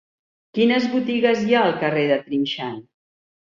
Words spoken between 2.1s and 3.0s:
de Trinxant?